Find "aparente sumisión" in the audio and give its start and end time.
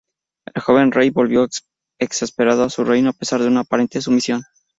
3.59-4.41